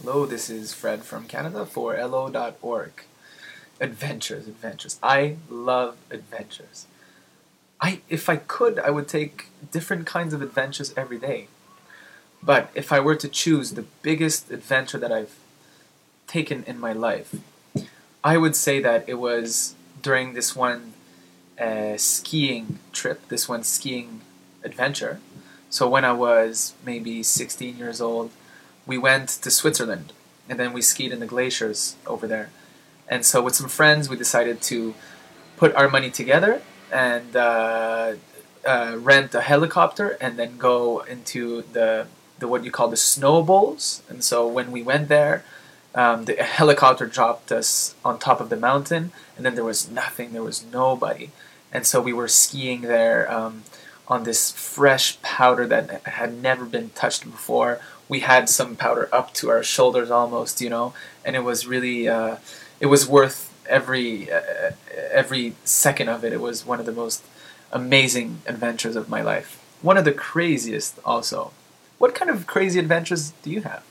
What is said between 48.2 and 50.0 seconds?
of the mountain, and then there was